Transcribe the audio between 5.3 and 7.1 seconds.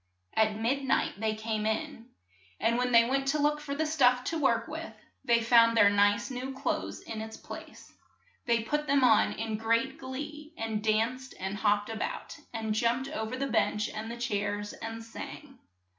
found their nice new clothes